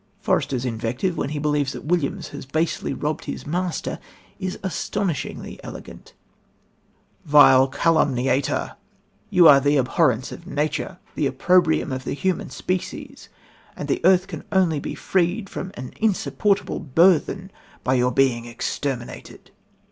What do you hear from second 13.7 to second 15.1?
and the earth can only be